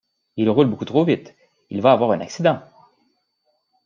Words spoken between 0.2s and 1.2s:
Il roule beaucoup trop